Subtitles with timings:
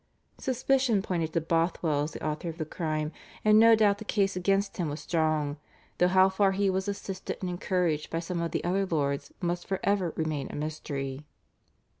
[0.39, 3.11] Suspicion pointed to Bothwell as the author of the crime,
[3.45, 5.57] and no doubt the case against him was strong,
[5.99, 9.67] though how far he was assisted and encouraged by some of the other lords must
[9.67, 11.27] for ever remain a mystery.